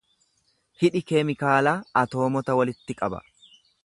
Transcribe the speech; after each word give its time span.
Hidhi 0.83 1.01
keemikaalaa 1.11 1.75
atoomota 2.03 2.57
walitti 2.61 2.97
qaba. 3.03 3.21